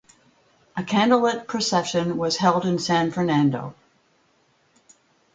A 0.75 0.81
candlelit 0.81 1.45
procession 1.45 2.17
was 2.17 2.37
held 2.37 2.65
in 2.65 2.79
San 2.79 3.11
Fernando. 3.11 3.75